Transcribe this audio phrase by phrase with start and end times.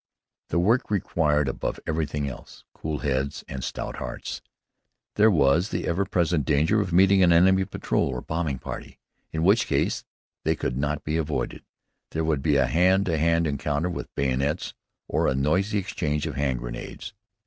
[0.49, 4.41] The work required, above everything else, cool heads and stout hearts.
[5.13, 8.97] There was the ever present danger of meeting an enemy patrol or bombing party,
[9.31, 10.05] in which case, if
[10.43, 11.61] they could not be avoided,
[12.09, 14.73] there would be a hand to hand encounter with bayonets,
[15.07, 17.13] or a noisy exchange of hand grenades.